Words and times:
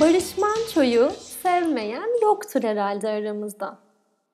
Barış 0.00 0.38
Manço'yu 0.38 1.10
sevmeyen 1.10 2.22
yoktur 2.22 2.62
herhalde 2.62 3.08
aramızda. 3.08 3.78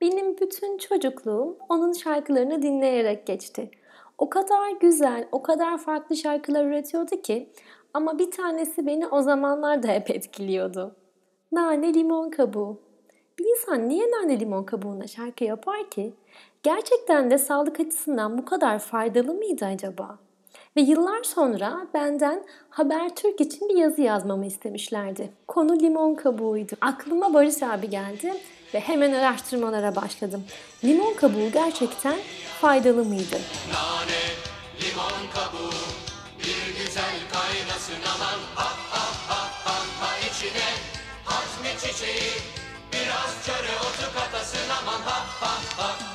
Benim 0.01 0.39
bütün 0.39 0.79
çocukluğum 0.79 1.57
onun 1.69 1.93
şarkılarını 1.93 2.63
dinleyerek 2.63 3.27
geçti. 3.27 3.71
O 4.19 4.31
kadar 4.31 4.71
güzel, 4.81 5.29
o 5.33 5.43
kadar 5.43 5.79
farklı 5.79 6.17
şarkılar 6.17 6.65
üretiyordu 6.65 7.23
ki 7.23 7.53
ama 7.95 8.19
bir 8.19 8.31
tanesi 8.31 8.87
beni 8.87 9.07
o 9.07 9.23
zamanlar 9.23 9.83
da 9.83 9.89
hep 9.89 10.11
etkiliyordu. 10.11 10.97
Nane 11.53 11.95
limon 11.95 12.31
kabuğu. 12.31 12.81
Bir 13.39 13.45
insan 13.45 13.89
niye 13.89 14.11
nane 14.11 14.41
limon 14.41 14.65
kabuğuna 14.65 15.07
şarkı 15.07 15.45
yapar 15.45 15.91
ki? 15.91 16.15
Gerçekten 16.63 17.31
de 17.31 17.39
sağlık 17.39 17.81
açısından 17.81 18.39
bu 18.39 18.45
kadar 18.45 18.79
faydalı 18.79 19.35
mıydı 19.35 19.65
acaba? 19.65 20.19
Ve 20.77 20.81
yıllar 20.81 21.23
sonra 21.23 21.87
benden 21.95 22.45
Habertürk 22.71 23.41
için 23.41 23.69
bir 23.69 23.75
yazı 23.75 24.03
yazmamı 24.03 24.47
istemişlerdi. 24.47 25.31
Konu 25.49 25.81
limon 25.81 26.15
kabuğuydu. 26.15 26.73
Aklıma 26.81 27.35
Barış 27.35 27.63
abi 27.63 27.91
geldi 27.91 28.35
ve 28.75 28.81
hemen 28.81 29.13
araştırmalara 29.13 29.97
başladım. 29.97 30.45
Limon 30.85 31.15
kabuğu 31.15 31.53
gerçekten 31.53 32.17
faydalı 32.61 33.05
mıydı? 33.05 33.37
Nane, 33.73 34.23
limon 34.83 35.31
kabuğu, 35.35 35.71
bir 36.39 36.85
güzel 36.85 37.17
kaynasın 37.33 38.03
aman 38.15 38.39
ha 38.55 38.69
ha 38.91 39.07
ha 39.29 39.49
ha 39.65 39.79
ha 40.01 40.19
içine 40.19 40.69
hazmi 41.25 41.81
çiçeği, 41.81 42.33
biraz 42.93 43.47
çöre 43.47 43.77
otu 43.81 44.19
katasın 44.19 44.71
aman 44.81 45.01
ha 45.01 45.27
ha 45.41 45.51
ha 45.77 46.06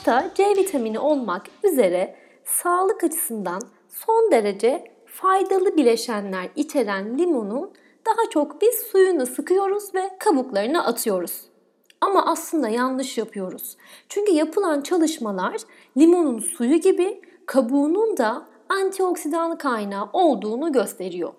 Başta 0.00 0.30
C 0.34 0.44
vitamini 0.56 0.98
olmak 0.98 1.46
üzere 1.64 2.14
sağlık 2.44 3.04
açısından 3.04 3.62
son 3.88 4.30
derece 4.30 4.84
faydalı 5.06 5.76
bileşenler 5.76 6.48
içeren 6.56 7.18
limonun 7.18 7.70
daha 8.06 8.30
çok 8.30 8.60
biz 8.62 8.74
suyunu 8.74 9.26
sıkıyoruz 9.26 9.94
ve 9.94 10.10
kabuklarını 10.18 10.86
atıyoruz. 10.86 11.42
Ama 12.00 12.26
aslında 12.26 12.68
yanlış 12.68 13.18
yapıyoruz. 13.18 13.76
Çünkü 14.08 14.32
yapılan 14.32 14.80
çalışmalar 14.80 15.56
limonun 15.96 16.38
suyu 16.38 16.76
gibi 16.76 17.20
kabuğunun 17.46 18.16
da 18.16 18.46
antioksidan 18.68 19.58
kaynağı 19.58 20.08
olduğunu 20.12 20.72
gösteriyor. 20.72 21.32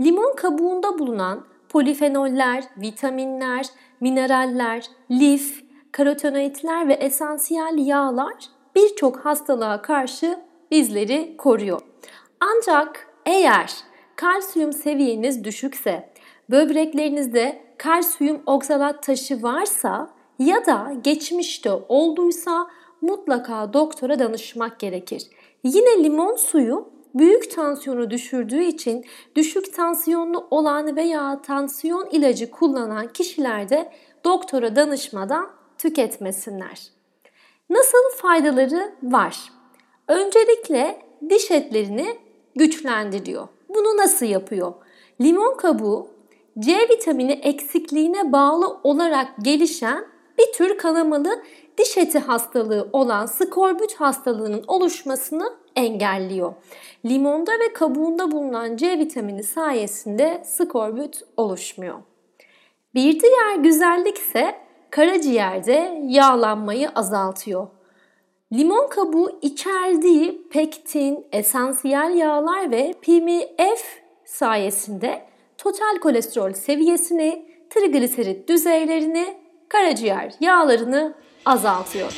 Limon 0.00 0.36
kabuğunda 0.36 0.98
bulunan 0.98 1.44
polifenoller, 1.68 2.64
vitaminler, 2.76 3.66
mineraller, 4.00 4.86
lif, 5.10 5.65
karotenoidler 5.96 6.88
ve 6.88 6.92
esansiyel 6.94 7.74
yağlar 7.78 8.34
birçok 8.74 9.16
hastalığa 9.16 9.82
karşı 9.82 10.38
bizleri 10.70 11.36
koruyor. 11.36 11.80
Ancak 12.40 13.08
eğer 13.26 13.74
kalsiyum 14.16 14.72
seviyeniz 14.72 15.44
düşükse, 15.44 16.12
böbreklerinizde 16.50 17.62
kalsiyum 17.78 18.42
oksalat 18.46 19.02
taşı 19.02 19.42
varsa 19.42 20.10
ya 20.38 20.66
da 20.66 20.92
geçmişte 21.04 21.72
olduysa 21.88 22.66
mutlaka 23.00 23.72
doktora 23.72 24.18
danışmak 24.18 24.80
gerekir. 24.80 25.22
Yine 25.64 26.04
limon 26.04 26.36
suyu 26.36 26.88
büyük 27.14 27.50
tansiyonu 27.50 28.10
düşürdüğü 28.10 28.62
için 28.62 29.04
düşük 29.36 29.74
tansiyonlu 29.74 30.46
olan 30.50 30.96
veya 30.96 31.42
tansiyon 31.42 32.08
ilacı 32.12 32.50
kullanan 32.50 33.12
kişilerde 33.12 33.92
doktora 34.24 34.76
danışmadan 34.76 35.56
tüketmesinler. 35.78 36.82
Nasıl 37.70 38.10
faydaları 38.16 38.92
var? 39.02 39.36
Öncelikle 40.08 41.02
diş 41.30 41.50
etlerini 41.50 42.18
güçlendiriyor. 42.56 43.48
Bunu 43.68 43.96
nasıl 43.96 44.26
yapıyor? 44.26 44.72
Limon 45.20 45.56
kabuğu 45.56 46.08
C 46.58 46.88
vitamini 46.90 47.32
eksikliğine 47.32 48.32
bağlı 48.32 48.80
olarak 48.82 49.28
gelişen 49.42 50.04
bir 50.38 50.52
tür 50.52 50.78
kanamalı 50.78 51.42
diş 51.78 51.96
eti 51.96 52.18
hastalığı 52.18 52.88
olan 52.92 53.26
skorbut 53.26 53.94
hastalığının 53.94 54.64
oluşmasını 54.68 55.52
engelliyor. 55.76 56.54
Limonda 57.04 57.52
ve 57.52 57.72
kabuğunda 57.72 58.30
bulunan 58.30 58.76
C 58.76 58.98
vitamini 58.98 59.42
sayesinde 59.42 60.42
skorbut 60.46 61.22
oluşmuyor. 61.36 61.98
Bir 62.94 63.20
diğer 63.20 63.56
güzellik 63.56 64.18
ise 64.18 64.65
karaciğerde 64.96 66.02
yağlanmayı 66.06 66.90
azaltıyor. 66.94 67.66
Limon 68.52 68.88
kabuğu 68.88 69.38
içerdiği 69.42 70.48
pektin, 70.50 71.26
esansiyel 71.32 72.14
yağlar 72.14 72.70
ve 72.70 72.94
PMF 73.02 73.82
sayesinde 74.24 75.26
total 75.58 75.98
kolesterol 76.02 76.52
seviyesini, 76.52 77.46
trigliserit 77.70 78.48
düzeylerini, 78.48 79.38
karaciğer 79.68 80.34
yağlarını 80.40 81.14
azaltıyor. 81.44 82.12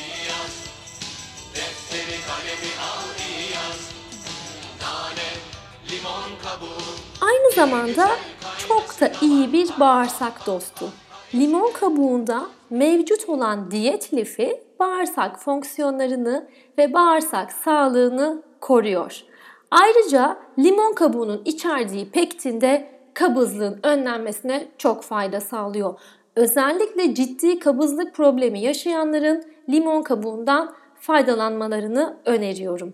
Aynı 7.21 7.51
zamanda 7.55 8.09
çok 8.67 9.01
da 9.01 9.11
iyi 9.21 9.53
bir 9.53 9.69
bağırsak 9.79 10.45
dostu. 10.47 10.89
Limon 11.35 11.71
kabuğunda 11.73 12.45
mevcut 12.69 13.29
olan 13.29 13.71
diyet 13.71 14.13
lifi 14.13 14.63
bağırsak 14.79 15.39
fonksiyonlarını 15.39 16.47
ve 16.77 16.93
bağırsak 16.93 17.51
sağlığını 17.51 18.43
koruyor. 18.61 19.23
Ayrıca 19.71 20.37
limon 20.59 20.93
kabuğunun 20.93 21.41
içerdiği 21.45 22.09
pektin 22.11 22.61
de 22.61 22.89
kabızlığın 23.13 23.79
önlenmesine 23.83 24.67
çok 24.77 25.03
fayda 25.03 25.41
sağlıyor. 25.41 25.99
Özellikle 26.35 27.15
ciddi 27.15 27.59
kabızlık 27.59 28.15
problemi 28.15 28.59
yaşayanların 28.59 29.43
limon 29.69 30.01
kabuğundan 30.01 30.73
faydalanmalarını 30.99 32.17
öneriyorum. 32.25 32.93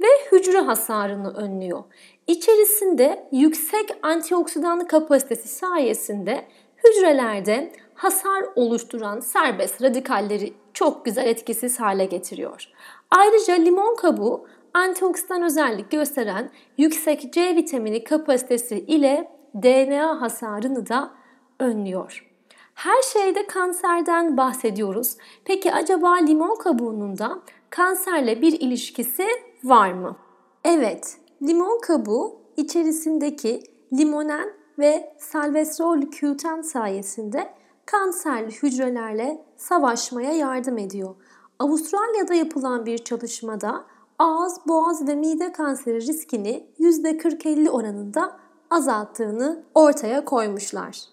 Ve 0.00 0.06
hücre 0.32 0.58
hasarını 0.58 1.34
önlüyor. 1.34 1.84
İçerisinde 2.26 3.28
yüksek 3.32 3.90
antioksidanlı 4.02 4.86
kapasitesi 4.86 5.48
sayesinde 5.48 6.44
hücrelerde 6.84 7.72
hasar 7.94 8.44
oluşturan 8.54 9.20
serbest 9.20 9.82
radikalleri 9.82 10.52
çok 10.74 11.04
güzel 11.04 11.26
etkisiz 11.26 11.80
hale 11.80 12.04
getiriyor. 12.04 12.64
Ayrıca 13.10 13.54
limon 13.54 13.96
kabuğu 13.96 14.46
antioksidan 14.74 15.42
özellik 15.42 15.90
gösteren 15.90 16.50
yüksek 16.78 17.32
C 17.32 17.56
vitamini 17.56 18.04
kapasitesi 18.04 18.78
ile 18.78 19.30
DNA 19.54 20.20
hasarını 20.20 20.88
da 20.88 21.10
önlüyor. 21.58 22.26
Her 22.74 23.02
şeyde 23.02 23.46
kanserden 23.46 24.36
bahsediyoruz. 24.36 25.16
Peki 25.44 25.72
acaba 25.72 26.14
limon 26.14 26.56
kabuğunun 26.58 27.18
da 27.18 27.38
kanserle 27.70 28.42
bir 28.42 28.60
ilişkisi 28.60 29.26
var 29.64 29.92
mı? 29.92 30.16
Evet, 30.64 31.16
limon 31.42 31.80
kabuğu 31.80 32.40
içerisindeki 32.56 33.62
limonen 33.92 34.59
ve 34.80 35.14
salvestrol 35.18 35.98
Q10 35.98 36.62
sayesinde 36.62 37.54
kanserli 37.86 38.52
hücrelerle 38.62 39.44
savaşmaya 39.56 40.32
yardım 40.32 40.78
ediyor. 40.78 41.14
Avustralya'da 41.58 42.34
yapılan 42.34 42.86
bir 42.86 42.98
çalışmada 42.98 43.84
ağız, 44.18 44.56
boğaz 44.68 45.08
ve 45.08 45.14
mide 45.14 45.52
kanseri 45.52 46.00
riskini 46.00 46.66
%40-50 46.78 47.70
oranında 47.70 48.36
azalttığını 48.70 49.64
ortaya 49.74 50.24
koymuşlar. 50.24 51.04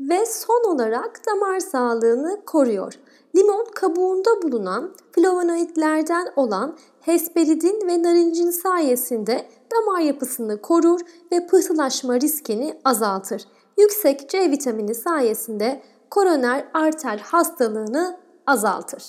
Ve 0.00 0.26
son 0.26 0.74
olarak 0.74 1.20
damar 1.26 1.60
sağlığını 1.60 2.44
koruyor. 2.46 2.94
Limon 3.38 3.66
kabuğunda 3.74 4.42
bulunan 4.42 4.94
flavonoidlerden 5.12 6.32
olan 6.36 6.76
hesperidin 7.00 7.88
ve 7.88 8.02
narincin 8.02 8.50
sayesinde 8.50 9.48
damar 9.72 10.00
yapısını 10.00 10.62
korur 10.62 11.00
ve 11.32 11.46
pıhtılaşma 11.46 12.20
riskini 12.20 12.80
azaltır. 12.84 13.42
Yüksek 13.78 14.30
C 14.30 14.50
vitamini 14.50 14.94
sayesinde 14.94 15.82
koroner 16.10 16.68
arter 16.74 17.18
hastalığını 17.18 18.18
azaltır. 18.46 19.02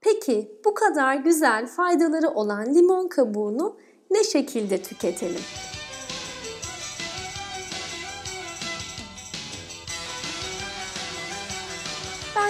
Peki 0.00 0.60
bu 0.64 0.74
kadar 0.74 1.14
güzel 1.14 1.66
faydaları 1.66 2.28
olan 2.28 2.74
limon 2.74 3.08
kabuğunu 3.08 3.76
ne 4.10 4.24
şekilde 4.24 4.82
tüketelim? 4.82 5.42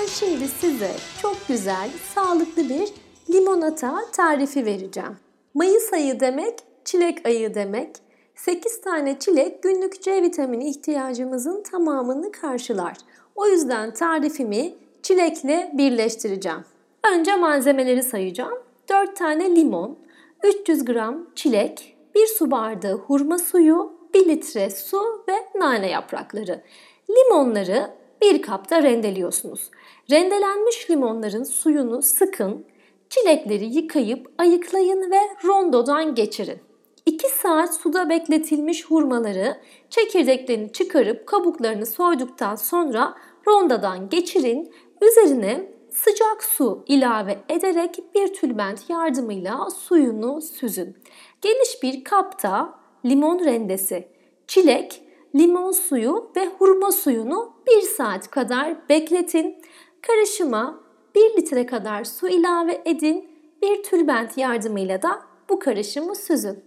Şimdi 0.08 0.48
size 0.48 0.90
çok 1.22 1.36
güzel, 1.48 1.90
sağlıklı 2.14 2.68
bir 2.68 2.88
limonata 3.34 4.00
tarifi 4.12 4.64
vereceğim. 4.66 5.16
Mayıs 5.54 5.92
ayı 5.92 6.20
demek, 6.20 6.58
çilek 6.84 7.26
ayı 7.26 7.54
demek. 7.54 7.96
8 8.34 8.80
tane 8.80 9.18
çilek 9.18 9.62
günlük 9.62 10.02
C 10.02 10.22
vitamini 10.22 10.70
ihtiyacımızın 10.70 11.62
tamamını 11.62 12.32
karşılar. 12.32 12.96
O 13.34 13.46
yüzden 13.46 13.94
tarifimi 13.94 14.74
çilekle 15.02 15.70
birleştireceğim. 15.74 16.64
Önce 17.12 17.36
malzemeleri 17.36 18.02
sayacağım. 18.02 18.58
4 18.88 19.16
tane 19.16 19.56
limon, 19.56 19.98
300 20.44 20.84
gram 20.84 21.26
çilek, 21.34 21.96
1 22.14 22.26
su 22.26 22.50
bardağı 22.50 22.94
hurma 22.94 23.38
suyu, 23.38 23.92
1 24.14 24.28
litre 24.28 24.70
su 24.70 25.24
ve 25.28 25.58
nane 25.58 25.90
yaprakları. 25.90 26.62
Limonları 27.10 27.90
bir 28.22 28.42
kapta 28.42 28.82
rendeliyorsunuz. 28.82 29.70
Rendelenmiş 30.10 30.90
limonların 30.90 31.44
suyunu 31.44 32.02
sıkın, 32.02 32.66
çilekleri 33.10 33.64
yıkayıp 33.64 34.30
ayıklayın 34.38 35.10
ve 35.10 35.20
rondodan 35.44 36.14
geçirin. 36.14 36.58
2 37.06 37.28
saat 37.28 37.74
suda 37.74 38.08
bekletilmiş 38.08 38.86
hurmaları 38.86 39.56
çekirdeklerini 39.90 40.72
çıkarıp 40.72 41.26
kabuklarını 41.26 41.86
soyduktan 41.86 42.54
sonra 42.54 43.14
rondadan 43.48 44.08
geçirin. 44.08 44.72
Üzerine 45.02 45.72
sıcak 45.90 46.44
su 46.44 46.84
ilave 46.86 47.38
ederek 47.48 47.98
bir 48.14 48.34
tülbent 48.34 48.90
yardımıyla 48.90 49.70
suyunu 49.70 50.40
süzün. 50.40 50.96
Geniş 51.40 51.82
bir 51.82 52.04
kapta 52.04 52.74
limon 53.04 53.44
rendesi, 53.44 54.08
çilek, 54.46 55.02
limon 55.36 55.72
suyu 55.72 56.30
ve 56.36 56.46
hurma 56.58 56.92
suyunu 56.92 57.52
1 57.66 57.82
saat 57.82 58.30
kadar 58.30 58.88
bekletin. 58.88 59.62
Karışıma 60.02 60.80
1 61.14 61.20
litre 61.20 61.66
kadar 61.66 62.04
su 62.04 62.28
ilave 62.28 62.82
edin. 62.84 63.30
Bir 63.62 63.82
tülbent 63.82 64.38
yardımıyla 64.38 65.02
da 65.02 65.22
bu 65.48 65.58
karışımı 65.58 66.16
süzün. 66.16 66.64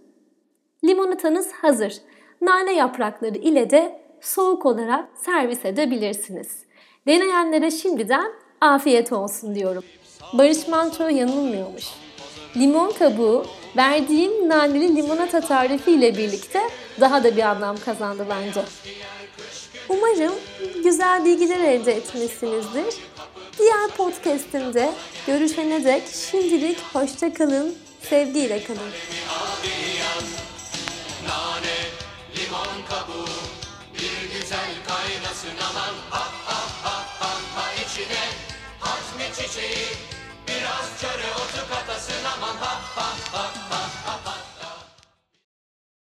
Limonatanız 0.84 1.52
hazır. 1.52 1.94
Nane 2.40 2.74
yaprakları 2.74 3.38
ile 3.38 3.70
de 3.70 4.00
soğuk 4.20 4.66
olarak 4.66 5.08
servis 5.14 5.64
edebilirsiniz. 5.64 6.64
Deneyenlere 7.06 7.70
şimdiden 7.70 8.32
afiyet 8.60 9.12
olsun 9.12 9.54
diyorum. 9.54 9.84
Barış 10.32 10.68
Manço 10.68 11.08
yanılmıyormuş. 11.08 11.84
Limon 12.56 12.90
kabuğu 12.90 13.44
verdiğim 13.76 14.48
naneli 14.48 14.96
limonata 14.96 15.40
tarifi 15.40 15.92
ile 15.92 16.16
birlikte 16.16 16.60
daha 17.00 17.24
da 17.24 17.36
bir 17.36 17.42
anlam 17.42 17.76
kazandı 17.76 18.26
bence. 18.30 18.64
Umarım 19.88 20.34
güzel 20.84 21.24
bilgiler 21.24 21.60
elde 21.60 21.92
etmişsinizdir. 21.92 22.94
Diğer 23.58 23.90
podcastimde 23.96 24.92
görüşene 25.26 25.84
dek 25.84 26.02
şimdilik 26.30 26.78
hoşça 26.92 27.34
kalın, 27.34 27.74
sevgiyle 28.08 28.64
kalın. 28.64 28.90
Nane, 31.28 31.76
limon 32.36 32.86
kabuğu, 32.88 33.28
bir 33.94 34.40
güzel 34.40 34.70
kaynasın 34.88 35.56
aman 35.70 35.94
ha 36.10 36.26
ha 36.44 36.62
ha 36.82 37.04
ha 37.20 37.30
ha 37.54 37.72
içine 37.72 38.24
hazmi 38.80 39.34
çiçeği 39.36 39.86
biraz 40.48 41.00
çöre 41.00 41.30
otu 41.34 41.74
katasın 41.74 42.24
aman 42.36 42.56
ha 42.56 42.80
ha 42.94 43.12
ha 43.32 43.52
ha 43.70 43.89